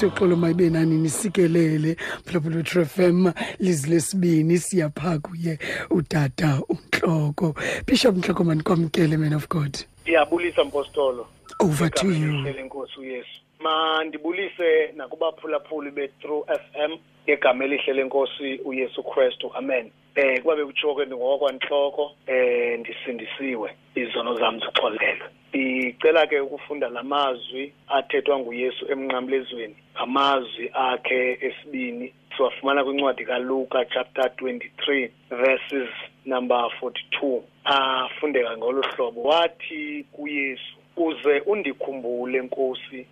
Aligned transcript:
usiyoxolo 0.00 0.36
mayibe 0.36 0.70
nani 0.70 0.96
nisikelele 0.96 1.96
phulaphula 2.24 2.62
trefm 2.62 3.32
lizi 3.58 3.90
lesibini 3.90 4.58
siyapha 4.58 5.18
kuye 5.18 5.58
utata 5.90 6.62
unhloko. 6.68 7.54
Bishop 7.86 8.16
nhloko 8.16 8.44
manikwamkele 8.44 9.16
man 9.16 9.34
of 9.34 9.48
god. 9.48 9.78
Ndiyabulisa 10.02 10.64
mpostolo. 10.64 11.26
Over 11.58 11.90
to 11.90 12.06
you. 12.06 12.12
Egameni 12.14 12.52
lenkosi 12.52 13.00
uyesu. 13.00 13.40
Mandibulise 13.60 14.92
nakubaphulaphuli 14.96 15.90
be-true 15.90 16.44
f 16.48 16.62
m 16.74 16.98
ngegama 17.24 17.64
elihle 17.64 17.92
lenkosi 17.92 18.60
uyesu 18.64 19.02
kristu. 19.02 19.50
Amen. 19.54 19.90
Eh 20.14 20.42
kuba 20.42 20.56
bekutshiwo 20.56 20.94
ke 20.94 21.06
ngokwantloko 21.06 22.12
eh 22.26 22.78
ndisindisiwe. 22.80 23.70
Izono 23.94 24.34
zam 24.34 24.60
zixolelwe. 24.60 25.28
Ndicela 25.52 26.26
ke 26.26 26.40
ukufunda 26.40 26.88
la 26.88 27.02
mazwi 27.02 27.72
athethwa 27.88 28.38
nguyesu 28.38 28.92
emnqamlezweni 28.92 29.76
ngamazwi 29.96 30.70
akhe 30.74 31.38
esibini. 31.40 32.14
Siwafumana 32.36 32.84
kwincwadi 32.84 33.24
kaluka 33.24 33.84
chapter 33.84 34.24
23 34.24 35.10
verses 35.30 35.88
number 36.26 36.70
42 36.82 37.40
afundeka 37.64 38.56
ngolu 38.56 38.82
hlobo 38.82 39.22
wathi 39.22 40.06
kuyesu 40.12 40.76
uze 40.96 41.40
undikhumbule 41.40 42.40
nkosi 42.42 43.06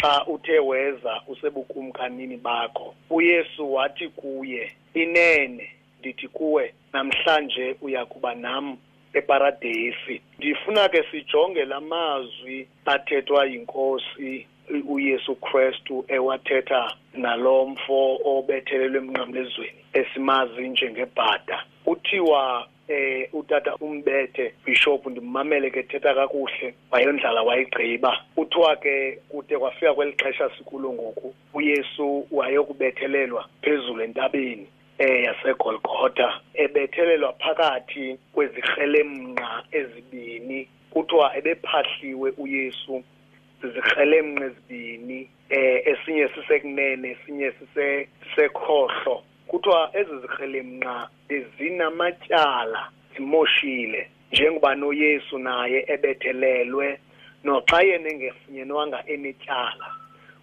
xa 0.00 0.26
uthe 0.26 0.58
weza 0.58 1.22
usebukumkanini 1.28 2.36
bakho 2.36 2.94
uyesu 3.10 3.74
wathi 3.74 4.08
kuye 4.08 4.72
inene 4.94 5.70
ndithi 6.00 6.28
kuwe 6.28 6.74
namhlanje 6.92 7.76
uya 7.82 8.06
kuba 8.06 8.34
nam 8.34 8.76
eparadesi. 9.12 10.20
Ndifuna 10.38 10.88
ke 10.88 11.04
sijonge 11.10 11.64
la 11.64 11.80
mazwi 11.80 12.68
athethwa 12.86 13.46
yinkosi 13.46 14.46
uyesu 14.88 15.34
kristu 15.34 16.04
ewathetha 16.08 16.94
nalo 17.14 17.66
mfo 17.66 18.20
obethelelwe 18.24 18.98
emnqamlezweni 18.98 19.80
esimazi 19.92 20.68
njengebhada. 20.68 21.64
Uthiwa 21.86 22.66
eh 22.90 23.28
utata 23.32 23.76
umbethe 23.76 24.54
bishop 24.64 25.06
ndimmamele 25.06 25.70
ke 25.70 25.82
thetha 25.82 26.14
kakuhle. 26.14 26.74
Wayondlala 26.90 27.42
wayigqiba. 27.42 28.12
Uthiwa 28.36 28.76
ke 28.76 29.18
kude 29.28 29.58
kwafika 29.58 29.94
kweli 29.94 30.12
xesha 30.12 30.50
sikulo 30.58 30.92
ngoku 30.92 31.34
uyesu 31.54 32.26
wayokubethelelwa 32.30 33.48
phezulu 33.62 34.02
entabeni 34.02 34.66
eh 34.98 35.24
yaseGolgotha 35.24 36.40
ebethelelwa 36.54 37.32
phakathi 37.32 38.18
kwezikrelemnqa 38.34 39.64
ezibini. 39.72 40.68
Kuthiwa 40.90 41.36
ebephahliwe 41.36 42.32
uYesu 42.38 43.02
zizikrelemnqa 43.62 44.44
ezibini 44.44 45.28
eh 45.50 45.82
esinye 45.86 46.28
sisekunene 46.28 47.08
esinye 47.10 47.52
sise 47.52 48.08
sekhohlo. 48.36 49.22
Kuthiwa 49.50 49.90
ezi 49.98 50.18
zikrelemnqa 50.22 51.08
bezinamatyala 51.28 52.90
zimoshile 53.12 54.10
njengoba 54.32 54.74
noYesu 54.74 55.38
naye 55.38 55.78
ebethelelwe 55.94 56.98
noxa 57.44 57.82
yena 57.82 58.08
engefunyenwanga 58.12 58.98
enetyala 59.06 59.88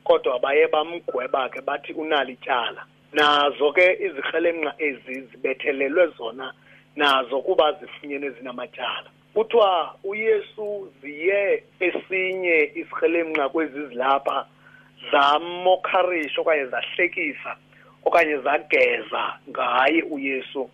kodwa 0.03 0.39
baye 0.39 0.67
bamgweba 0.67 1.49
ke 1.49 1.61
bathi 1.61 1.93
unalo 1.93 2.29
ityala 2.29 2.81
nazo 3.13 3.71
ke 3.71 3.85
izikrelemnqa 4.05 4.73
ezi 4.77 5.21
zibethelelwe 5.29 6.07
zona 6.17 6.53
nazo 6.95 7.41
kuba 7.41 7.71
zifunyenwe 7.79 8.29
zinamatyala 8.29 9.09
kuthiwa 9.33 9.95
uyesu 10.03 10.91
ziye 11.01 11.63
esinye 11.79 12.71
isikrelemnqa 12.75 13.49
kwezi 13.49 13.87
zilapha 13.87 14.47
zamokharisha 15.11 16.41
okanye 16.41 16.65
zahlekisa 16.65 17.55
okanye 18.05 18.37
zageza 18.37 19.23
ngaye 19.49 20.01
uyesu 20.01 20.69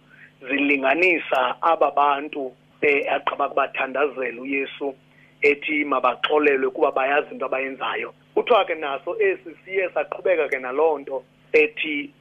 zilinganisa 0.47 1.61
aba 1.61 1.91
bantu 1.91 2.51
aqaba 3.15 3.49
kubathandazela 3.49 4.41
uyesu 4.41 4.95
ethi 5.41 5.85
mabaxolelwe 5.85 6.69
kuba 6.69 6.91
bayazi 6.91 7.31
into 7.31 7.45
abayenzayo. 7.45 8.13
Kuthiwa 8.33 8.65
ke 8.65 8.75
naso 8.75 9.15
esi 9.19 9.55
siye 9.65 9.89
saqhubeka 9.93 10.49
ke 10.49 10.59
naloo 10.59 10.99
nto 10.99 11.23
ethi 11.53 12.11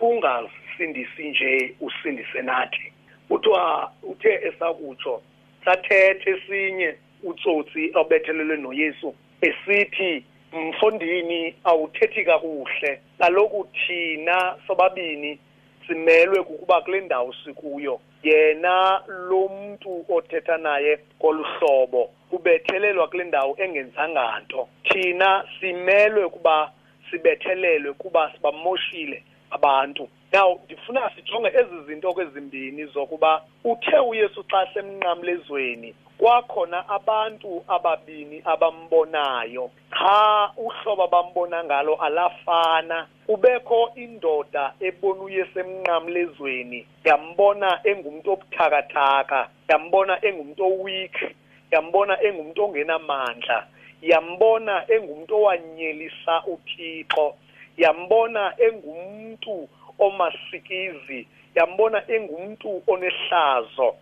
ungasindisi 0.00 1.28
nje 1.28 1.74
usindise 1.80 2.42
nathi. 2.42 2.92
Kuthiwa 3.28 3.92
uthe 4.02 4.40
esakutsho 4.48 5.22
sathethe 5.64 6.30
esinye 6.30 6.94
utsotsi 7.22 7.90
obethelelwe 7.94 8.56
noyesu 8.56 9.14
esithi 9.40 10.24
mfondini 10.52 11.54
awuthethi 11.64 12.24
kakuhle. 12.24 13.00
Kaloku 13.18 13.68
thina 13.86 14.56
sobabini 14.66 15.38
simelwe 15.86 16.42
kukuba 16.42 16.80
kule 16.80 17.00
ndawo 17.00 17.34
sikuyo. 17.44 18.00
Yena 18.22 19.02
lo 19.28 19.48
mntu 19.48 20.04
othetha 20.08 20.56
naye 20.56 20.98
kolu 21.18 21.44
hlobo 21.44 22.10
ubethelelwa 22.32 23.08
kule 23.08 23.24
ndawo 23.24 23.56
engenzanga 23.58 24.40
nto 24.40 24.68
thina 24.82 25.44
simelwe 25.60 26.28
kuba 26.28 26.72
sibethelelwe 27.10 27.92
kuba 27.92 28.32
sibamoshile 28.32 29.22
abantu. 29.50 30.08
Now 30.32 30.60
ndifuna 30.64 31.10
sijonge 31.14 31.48
ezi 31.48 31.86
zinto 31.86 32.12
kwezimbini 32.12 32.84
zokuba 32.84 33.42
uthe 33.64 33.98
uyesu 33.98 34.44
xa 34.44 34.66
semnqamlezweni 34.74 35.94
kwakhona 36.22 36.88
abantu 36.88 37.64
ababini 37.68 38.42
abambonayo. 38.44 39.70
Cha 39.90 40.50
uhlobo 40.56 41.02
abambona 41.04 41.64
ngalo 41.64 41.94
alafana. 41.94 43.06
Kubekho 43.26 43.90
indoda 43.94 44.72
ebona 44.80 45.22
uyesu 45.22 45.58
emnqamlezweni 45.60 46.86
yambona 47.04 47.80
engumntu 47.84 48.32
obuthakathaka 48.32 49.48
yambona 49.68 50.14
engumntu 50.26 50.62
oweak 50.64 51.16
yambona 51.72 52.14
engumntu 52.22 52.64
ongenamandla 52.64 53.66
yambona 54.02 54.74
engumntu 54.94 55.32
owanyelisa 55.36 56.34
uthixo 56.46 57.34
yambona 57.76 58.42
engumntu 58.66 59.68
omasikizi 59.98 61.26
yambona 61.54 61.98
engumntu 62.14 62.82
onehlazo. 62.86 63.94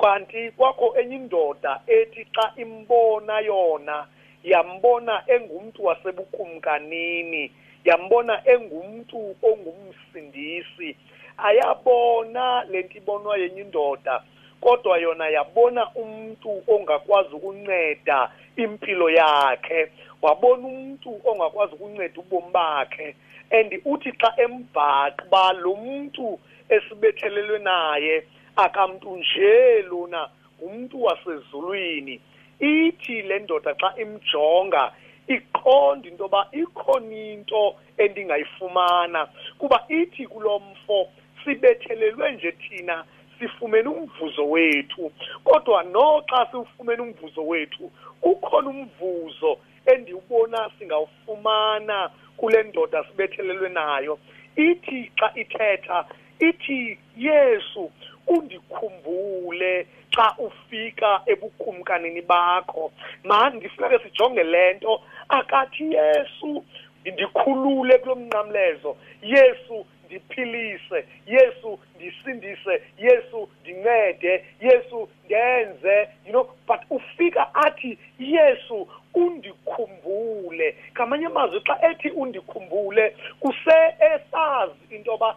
Kanti 0.00 0.50
kwakho 0.50 0.94
enye 1.00 1.16
indoda 1.16 1.80
ethi 1.86 2.26
xa 2.34 2.52
imbona 2.56 3.40
yona 3.40 4.06
yambona 4.44 5.22
engumntu 5.26 5.84
wasebukumkanini 5.84 7.52
yambona 7.84 8.34
engumntu 8.52 9.36
ongumsindisi 9.42 10.96
ayabona 11.38 12.64
lento 12.70 12.98
ibonwa 12.98 13.36
yenye 13.36 13.60
indoda 13.60 14.22
kodwa 14.60 14.98
yona 14.98 15.28
yabona 15.28 15.90
umuntu 15.94 16.62
ongakwazi 16.68 17.34
ukunceda 17.34 18.30
impilo 18.56 19.10
yakhe 19.10 19.90
wabona 20.22 20.66
umuntu 20.66 21.20
ongakwazi 21.24 21.74
ukunceda 21.74 22.20
ubomi 22.20 22.52
bakhe 22.52 23.14
and 23.50 23.80
uthi 23.84 24.12
xa 24.12 24.30
embhaqa 24.44 25.52
lo 25.52 25.74
muntu 25.76 26.38
esibethelelwe 26.68 27.58
naye 27.58 28.24
akamntu 28.56 29.16
nje 29.16 29.82
lona 29.82 30.28
umuntu 30.60 31.02
wasezulwini. 31.04 32.20
Ithi 32.60 33.22
le 33.22 33.38
ndoda 33.38 33.74
xa 33.74 33.94
imjonga 33.96 34.92
iqonda 35.28 36.08
into 36.08 36.24
yoba 36.24 36.48
ikhona 36.52 37.14
into 37.14 37.74
endingayifumana. 37.98 39.28
Kuba 39.58 39.84
ithi 39.88 40.26
kulo 40.26 40.58
mfo 40.58 41.08
sibethelelwe 41.44 42.32
nje 42.32 42.52
thina 42.52 43.04
sifumene 43.38 43.88
umvuzo 43.88 44.50
wethu. 44.50 45.12
Kodwa 45.44 45.82
noxa 45.82 46.46
siwufumene 46.50 47.02
umvuzo 47.02 47.46
wethu 47.46 47.90
ukhona 48.22 48.70
umvuzo 48.70 49.58
endiwubona 49.86 50.70
singawufumana 50.78 52.10
kule 52.36 52.62
ndoda 52.62 53.04
sibethelelwe 53.04 53.68
nayo. 53.68 54.18
Ithi 54.56 55.10
xa 55.18 55.32
ithetha 55.34 56.04
ithi 56.38 56.98
yesu 57.16 57.90
undikhumbule 58.26 59.86
xa 60.14 60.34
ufika 60.38 61.20
ebukumkanini 61.26 62.22
bakho. 62.22 62.92
Mani 63.24 63.56
ndifuna 63.56 63.88
ke 63.88 63.98
sijonge 63.98 64.42
le 64.42 64.74
nto. 64.74 65.00
Akathi 65.28 65.94
yesu 65.94 66.64
ndikhulule 67.12 67.98
kulo 67.98 68.14
mnqamlezo. 68.14 68.96
Yesu 69.22 69.86
ndiphilise. 70.06 71.04
Yesu 71.26 71.78
ndisindise. 71.96 72.82
Yesu 72.98 73.48
ndincede. 73.62 74.44
Yesu 74.60 75.08
ndenze. 75.24 76.08
You 76.26 76.32
know 76.32 76.50
but 76.66 76.80
ufika 76.90 77.54
athi 77.54 77.98
yesu 78.18 78.88
undikhumbule 79.14 80.76
ngamanye 80.92 81.26
amazwi 81.26 81.60
xa 81.60 81.90
ethi 81.90 82.10
undikhumbule 82.10 83.16
kuse 83.40 83.76
esazi 84.14 84.94
into 84.94 85.10
yoba 85.10 85.36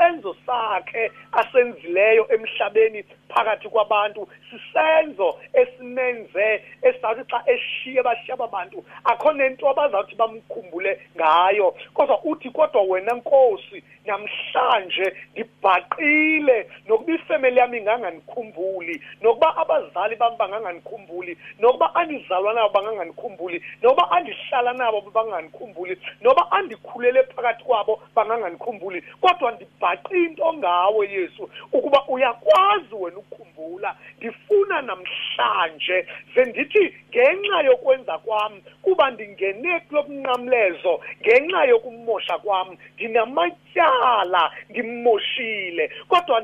isenzo 0.00 0.36
sakhe 0.46 1.10
asenzileyo 1.32 2.26
emhlabeni 2.34 3.04
phakathi 3.28 3.68
kwabantu 3.68 4.28
sisenzo 4.50 5.38
esimenze 5.52 6.62
esizawuthi 7.00 7.30
xa 7.30 7.42
eshiye 7.46 8.02
bashiya 8.02 8.34
aba 8.34 8.46
bantu 8.46 8.84
akho 9.04 9.32
nento 9.32 9.68
abazawuthi 9.68 10.14
bamkhumbule 10.16 11.00
ngayo. 11.16 11.74
Kodwa 11.94 12.22
uthi 12.24 12.50
kodwa 12.50 12.82
wena 12.82 13.14
nkosi 13.14 13.82
namhlanje 14.04 15.12
ndibhaqile 15.32 16.68
nokuba 16.88 17.14
ifemeli 17.14 17.58
yami 17.58 17.78
inganganikhumbuli 17.78 19.02
nokuba 19.20 19.56
abazali 19.56 20.16
bam 20.16 20.36
banganganikhumbuli 20.36 21.38
nokuba 21.58 21.94
andizalwa 21.94 22.54
nabo 22.54 22.68
banganganikhumbuli 22.68 23.62
nokuba 23.82 24.10
andihlala 24.10 24.72
nabo 24.72 25.00
banganganikhumbuli 25.00 25.98
noba 26.20 26.52
andikhulele 26.52 27.22
phakathi 27.22 27.64
kwabo 27.64 28.02
banganganikhumbuli 28.14 29.02
kodwa 29.20 29.52
ndibhaqe 29.52 30.16
into 30.16 30.54
ngawe 30.54 31.08
yesu 31.08 31.50
ukuba 31.72 32.08
uyakwazi 32.08 32.94
wena 32.94 33.18
ukukhumbula. 33.18 33.96
Ndifuna 34.18 34.82
namhlanje 34.82 36.06
ze 36.34 36.44
ndithi 36.44 36.89
ngenxa 37.10 37.62
yokwenza 37.62 38.18
kwam 38.18 38.60
kuba 38.82 39.10
ndingene 39.10 39.80
kulo 39.80 40.02
mnqamlezo 40.08 41.00
ngenxa 41.20 41.64
yokumosha 41.64 42.38
kwam 42.38 42.76
ndinamatyala 42.94 44.50
ndimmoshile 44.70 45.90
kodwa 46.08 46.40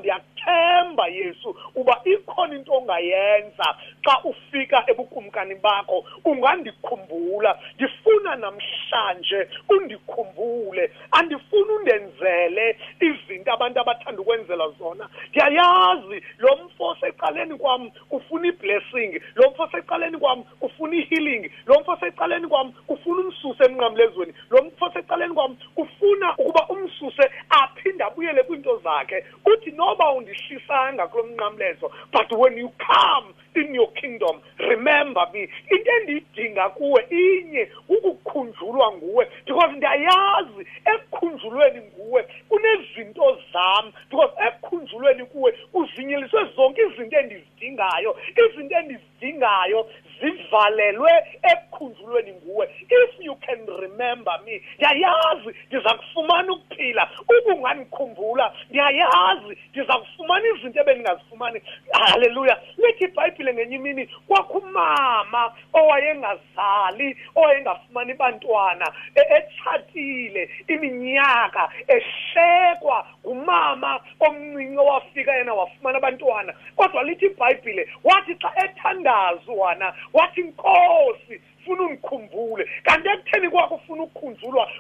ndiyathemba 0.47 1.07
yesu 1.09 1.57
uba 1.75 2.01
ikhona 2.05 2.55
into 2.57 2.73
ongayenza. 2.73 3.77
Xa 4.05 4.21
ufika 4.25 4.85
ebukumkani 4.87 5.55
bakho 5.55 6.05
ungandikhumbula. 6.25 7.59
Ndifuna 7.75 8.37
namhlanje 8.37 9.49
undikhumbule. 9.69 10.91
Andifuni 11.11 11.71
undenzele 11.73 12.79
izinto 13.01 13.53
abantu 13.53 13.81
abathanda 13.81 14.23
ukwenzela 14.23 14.69
zona. 14.79 15.09
Ndiyayazi 15.29 16.23
lo 16.39 16.59
mfo 16.65 16.97
secaleni 17.01 17.55
kwam 17.59 17.91
ufuna 18.11 18.49
iblessing 18.49 19.21
lo 19.35 19.51
mfo 19.51 19.69
secaleni 19.73 20.19
kwam 20.19 20.45
ufuna 20.61 20.97
ihealing 20.97 21.51
lo 21.67 21.81
mfo 21.81 21.97
secaleni 21.97 22.49
kwam 22.49 22.73
ufuna 22.89 23.21
umsuse 23.21 23.65
emnqamlezweni 23.65 24.33
lo 24.51 24.63
mfo 24.65 24.91
secaleni 24.93 25.35
kwam 25.35 25.57
ufuna 25.77 26.35
ukuba 26.39 26.69
umsuse 26.69 27.31
aphinde 27.51 28.05
abuyele 28.05 28.43
kwiinto 28.43 28.79
zakhe. 28.85 29.25
Uthi 29.45 29.71
noba 29.73 30.13
but 32.13 32.39
when 32.39 32.57
you 32.57 32.71
come 32.79 33.35
in 33.57 33.75
your 33.75 33.93
kingdom. 33.93 34.41
Remember 34.59 35.27
me. 35.33 35.49
Into 35.71 35.91
endiyidinga 36.01 36.69
kuwe 36.69 37.07
inye 37.11 37.69
ukukhunjulwa 37.89 38.93
nguwe. 38.93 39.29
Because 39.47 39.73
ndiyayazi 39.77 40.67
ekukhunjulweni 40.95 41.81
nguwe 41.81 42.23
kunezinto 42.49 43.39
zam. 43.53 43.93
Because 44.11 44.33
ekukhunjulweni 44.47 45.25
kuwe 45.25 45.59
uzinyeliswe 45.75 46.45
zonke 46.57 46.83
izinto 46.83 47.19
endizidingayo. 47.19 48.17
Izinto 48.37 48.77
endizidingayo 48.77 49.91
zivalelwe 50.21 51.11
ekukhunjulweni 51.43 52.33
nguwe. 52.33 52.69
If 52.91 53.21
you 53.21 53.35
can 53.37 53.67
remember 53.81 54.41
me 54.45 54.63
ndiyayazi 54.77 55.55
ndiza 55.67 55.95
kufumana 55.95 56.53
ukuphila 56.53 57.11
ubungandikhumbula 57.39 58.55
ndiyayazi 58.71 59.59
ndiza 59.71 59.99
kufumana 59.99 60.49
izinto 60.49 60.81
ebendingazifumani. 60.81 61.63
Halleluya 61.93 62.61
lithi 62.79 63.05
ibhayibhile 63.05 63.46
ngenye 63.55 63.77
imini. 63.77 64.07
Kwakho 64.29 64.59
umama 64.59 65.53
owayengazali 65.73 67.17
owayengafumani 67.35 68.15
bantwana 68.15 68.93
etshatile 69.15 70.51
iminyaka 70.69 71.69
ehlekwa 71.89 73.07
ngumama 73.27 74.01
omncinci 74.21 74.79
owafika 74.79 75.37
yena 75.37 75.55
wafumana 75.55 75.99
abantwana. 75.99 76.53
Kodwa 76.77 77.03
lithi 77.05 77.27
ibhayibhile 77.27 77.89
wathi 78.05 78.35
xa 78.35 78.53
ethandaza 78.65 79.53
wana 79.53 79.95
wathi 80.13 80.43
nkosi 80.43 81.41
funa 81.67 81.83
undikhumbule. 81.83 82.69
Kanti 82.85 83.09
ekutheni 83.09 83.51
kwakho 83.51 83.75
ufuna 83.75 84.03
ukukhunjulwa? 84.03 84.71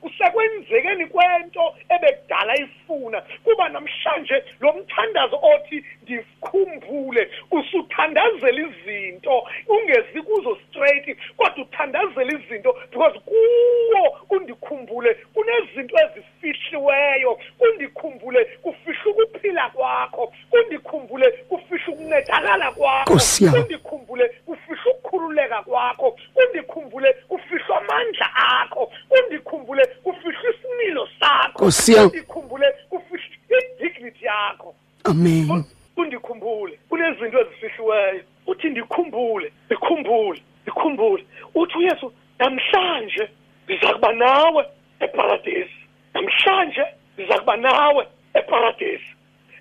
Kusekwenzekeni 0.00 1.06
kwento 1.06 1.74
ebekudala 1.88 2.56
ifuna. 2.60 3.20
Kuba 3.44 3.68
namhlanje 3.68 4.44
lo 4.60 4.72
mthandazo 4.72 5.38
othi 5.42 5.84
ndikhumbule. 6.02 7.30
Usuthandazela 7.60 8.68
izinto 8.68 9.48
ungezi 9.68 10.22
kuzo 10.22 10.58
straight 10.68 11.18
kodwa 11.36 11.64
uthandazela 11.64 12.32
izinto 12.32 12.76
because 12.90 13.18
kuwo 13.18 14.18
undikhumbule 14.30 15.14
kunezinto 15.34 15.96
ezifihliweyo. 15.98 17.38
Undikhumbule 17.60 18.44
kufihla 18.44 19.04
ukuphila 19.06 19.70
kwakho 19.70 20.32
undikhumbule 20.52 21.30
kufihla 21.30 21.94
ukuncedakala 21.94 22.72
kwakho 22.72 23.18
undikhumbule 23.56 24.28
kufihla 24.28 24.92
ukukhululeka 24.92 25.62
kwakho 25.62 26.18
undikhumbule 26.36 27.12
kufihlwa 27.28 27.78
amandla 27.78 28.30
akho 28.34 28.92
undikhumbule 29.10 29.86
kufihlwa 29.86 30.54
isimilo 30.54 31.08
sakho 31.20 31.70
undikhumbule 32.04 32.66
kufihlwa 32.88 33.62
indignity 33.62 34.24
yakho. 34.24 34.74
Amen 35.04 35.64
undikhumbule 35.96 36.78
kunezinto 36.88 37.40
ezifihliweyo 37.40 38.22
uthi 38.46 38.70
ndikhumbule 38.70 39.52
ndikhumbule 39.66 40.42
ndikhumbule 40.62 41.24
uthi 41.54 41.78
uyesu 41.78 42.12
namhlanje 42.38 43.28
ndiza 43.64 43.94
kuba 43.94 44.12
nawe 44.12 44.64
eparadesi 45.00 45.80
namhlanje 46.14 46.84
ndiza 47.14 47.38
kuba 47.38 47.56
nawe 47.56 48.06
eparadesi 48.34 49.14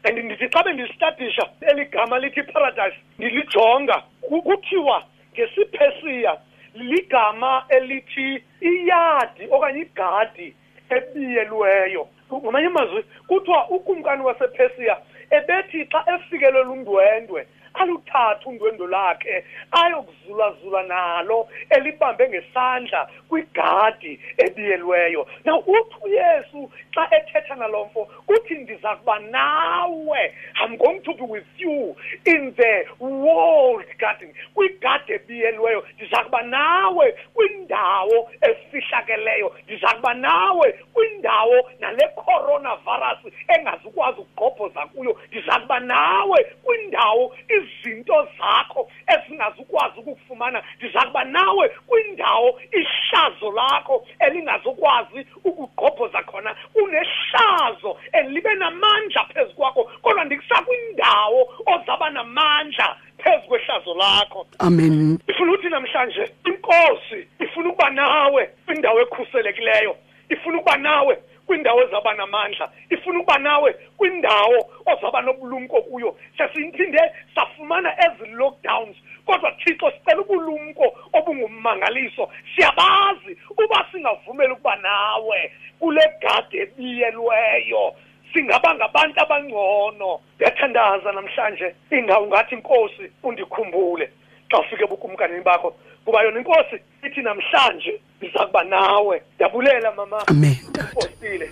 and 0.03 0.17
ndithi 0.17 0.49
xa 0.49 1.49
bendisitadisha 1.97 2.03
eli 2.03 2.05
gama 2.05 2.19
lithi 2.19 2.43
paradise 2.43 2.97
ndilijonga 3.17 4.03
kuthiwa 4.21 5.03
ngesiphesiya 5.33 6.37
ligama 6.73 7.65
elithi 7.69 8.43
iyadi 8.61 9.47
okanye 9.51 9.81
igadi 9.81 10.55
ebiyelweyo. 10.89 12.07
Ngamanye 12.33 12.67
amazwi 12.67 13.03
kuthiwa 13.27 13.69
ukumkani 13.69 14.23
wasephesiya 14.23 14.97
ebethi 15.31 15.85
xa 15.85 16.03
efikelelwa 16.15 16.73
undwendwe 16.73 17.47
aluthathe 17.79 18.49
undwendwe 18.49 18.87
lakhe 18.87 19.45
ayokuzulazula 19.71 20.83
nalo 20.83 21.47
elibambe 21.69 22.29
ngesandla 22.29 23.09
kwigadi 23.29 24.19
ebiyelweyo. 24.37 25.27
Now 25.45 25.59
uthi 25.59 25.95
uyesu 26.03 26.71
xa 26.93 27.07
ethetha 27.11 27.55
nalo 27.55 27.85
mfo 27.85 28.07
uthi 28.27 28.55
ndiza 28.55 28.95
kuba 28.95 29.19
nawe 29.19 30.33
i'm 30.63 30.77
going 30.77 30.99
to 31.01 31.13
be 31.13 31.23
with 31.23 31.45
you 31.57 31.95
in 32.25 32.53
the 32.55 32.85
world 32.99 33.85
garden 33.97 34.33
kwigadi 34.53 35.13
ebiyelweyo. 35.13 35.85
Ndiza 35.95 36.23
kuba 36.23 36.41
nawe 36.41 37.11
kwindawo 37.33 38.31
efihlakeleyo. 38.41 39.55
Ndiza 39.65 39.87
kuba 39.87 40.13
nawe 40.13 40.71
kwindawo 40.93 41.69
nale 41.79 42.07
coronavirus 42.07 43.33
engazukwazi 43.47 44.19
ukugqobhoza 44.21 44.85
kuyo. 44.85 45.19
Ndiza 45.27 45.59
kuba 45.59 45.79
nawe 45.79 46.43
kwindawo 46.63 47.35
izinto 47.67 48.27
zakho 48.37 48.91
ezingazukwazi 49.07 49.99
ukukufumana 49.99 50.63
ndiza 50.77 51.01
kuba 51.01 51.23
nawe 51.23 51.69
kwindawo 51.87 52.59
ihlazo 52.71 53.51
lakho 53.51 54.07
elingazukwazi 54.19 55.27
ukugqobhoza 55.43 56.23
khona. 56.23 56.55
Unehlazo 56.75 57.97
elibe 58.13 58.53
namandla 58.55 59.25
phezu 59.25 59.53
kwakho 59.55 59.83
kodwa 60.01 60.23
ndikusa 60.25 60.61
kwindawo 60.61 61.53
ozaba 61.65 62.09
namandla 62.09 62.97
phezu 63.17 63.47
kwehlazo 63.47 63.93
lakho. 63.93 64.47
Amen. 64.59 65.19
Ifuna 65.27 65.51
uthi 65.51 65.69
namhlanje 65.69 66.31
inkosi 66.45 67.27
ifuna 67.39 67.69
ukuba 67.69 67.89
nawe 67.89 68.49
kwindawo 68.65 69.01
ekhuselekileyo 69.01 69.95
ifuna 70.29 70.57
ukuba 70.57 70.77
nawe 70.77 71.17
kwindawo 71.47 71.83
ezaba 71.83 72.13
namandla 72.13 72.69
ifuna 72.89 73.19
ukuba 73.19 73.37
nawe 73.37 73.73
kwindawo 73.97 74.69
ozaba 74.85 75.21
nobulumko 75.21 75.81
kuyo. 75.81 76.17
Sesiphinde 76.37 76.99
safumana 77.35 77.95
ezi 78.05 78.31
lockdowns 78.31 78.97
kodwa 79.25 79.51
thixo 79.51 79.91
sicela 79.91 80.21
ubulumko 80.21 80.85
obungummangaliso. 81.13 82.29
Siyabazi 82.55 83.37
uba 83.57 83.85
singavumeli 83.91 84.53
ukuba 84.53 84.75
nawe 84.75 85.51
kule 85.79 86.01
gadi 86.21 86.57
ebiyelweyo. 86.57 87.95
Singaba 88.33 88.75
ngabantu 88.75 89.21
abangcono. 89.21 90.19
Ndiyathandaza 90.35 91.11
namhlanje 91.11 91.75
ingaw 91.91 92.23
ungathi 92.23 92.55
inkosi 92.55 93.11
undikhumbule. 93.23 94.09
Xa 94.51 94.59
ufike 94.59 94.83
ebukumkanini 94.83 95.43
bakho 95.43 95.75
kuba 96.05 96.23
yona 96.23 96.39
inkosi 96.39 96.75
ithi 97.03 97.21
namhlanje 97.21 98.01
ndiza 98.45 98.63
nawe. 98.63 99.21
Ndiyabulela 99.35 99.91
mama. 99.95 100.27
Amen 100.27 100.55
tata 100.71 100.89
ufosile 100.95 101.51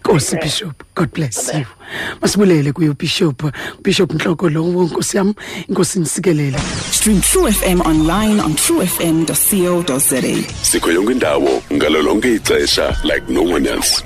Nkosi 0.00 0.36
Bishop 0.36 0.82
God 0.96 1.08
bless 1.14 1.54
you. 1.54 1.64
Masibulele 2.20 2.72
kuyo 2.72 2.94
Bishop. 2.94 3.42
Bishop 3.82 4.12
Nhloko 4.14 4.48
lo 4.48 4.62
Nkosi 4.64 5.16
yami 5.16 5.34
Inkosi 5.68 5.98
nisikelele. 5.98 6.58
Stream 6.90 7.20
True 7.20 7.52
FM 7.52 7.80
online 7.80 8.40
on 8.42 8.54
truefm.co.za. 8.54 10.22
sikho 10.62 10.92
yonke 10.92 11.12
indawo 11.12 11.62
ngalo 11.72 12.02
lonke 12.02 12.34
ixesha 12.34 12.96
like 13.04 13.32
no 13.32 13.42
one 13.42 13.66
else 13.68 14.02